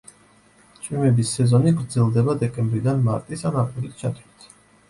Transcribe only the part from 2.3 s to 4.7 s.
დეკემბრიდან მარტის ან აპრილის ჩათვლით.